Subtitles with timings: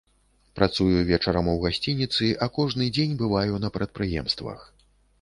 [0.59, 4.69] Працую вечарам у гасцініцы, а кожны дзень бываю на прадпрыемствах.